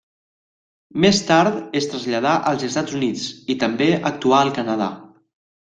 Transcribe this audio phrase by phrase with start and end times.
[1.03, 4.95] Més tard es traslladà als Estats Units, i també actuà al Canadà.